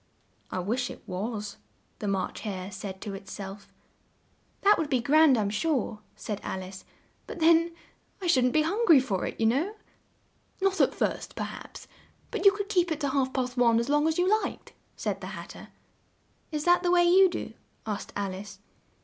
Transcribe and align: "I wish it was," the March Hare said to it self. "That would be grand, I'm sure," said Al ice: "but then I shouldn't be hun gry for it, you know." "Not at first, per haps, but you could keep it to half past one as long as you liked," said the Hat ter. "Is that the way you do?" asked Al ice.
"I 0.49 0.57
wish 0.57 0.89
it 0.89 1.03
was," 1.05 1.57
the 1.99 2.07
March 2.07 2.39
Hare 2.39 2.71
said 2.71 3.01
to 3.01 3.13
it 3.13 3.29
self. 3.29 3.71
"That 4.61 4.79
would 4.79 4.89
be 4.89 4.99
grand, 4.99 5.37
I'm 5.37 5.51
sure," 5.51 5.99
said 6.15 6.41
Al 6.41 6.63
ice: 6.63 6.83
"but 7.27 7.37
then 7.37 7.75
I 8.19 8.25
shouldn't 8.25 8.53
be 8.53 8.63
hun 8.63 8.83
gry 8.87 8.99
for 8.99 9.27
it, 9.27 9.39
you 9.39 9.45
know." 9.45 9.75
"Not 10.59 10.81
at 10.81 10.95
first, 10.95 11.35
per 11.35 11.43
haps, 11.43 11.87
but 12.31 12.45
you 12.45 12.51
could 12.51 12.67
keep 12.67 12.91
it 12.91 12.99
to 13.01 13.09
half 13.09 13.31
past 13.31 13.57
one 13.57 13.77
as 13.79 13.89
long 13.89 14.07
as 14.07 14.17
you 14.17 14.27
liked," 14.41 14.73
said 14.95 15.21
the 15.21 15.27
Hat 15.37 15.49
ter. 15.49 15.67
"Is 16.51 16.63
that 16.63 16.81
the 16.81 16.89
way 16.89 17.03
you 17.03 17.29
do?" 17.29 17.53
asked 17.85 18.11
Al 18.15 18.33
ice. 18.33 18.57